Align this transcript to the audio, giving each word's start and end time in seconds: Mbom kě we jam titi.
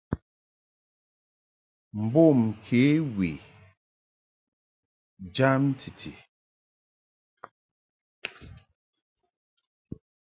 Mbom 2.01 2.39
kě 2.63 2.81
we 3.15 3.29
jam 5.35 5.63
titi. 5.79 6.11